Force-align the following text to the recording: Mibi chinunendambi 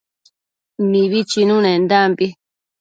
Mibi 0.89 1.19
chinunendambi 1.29 2.27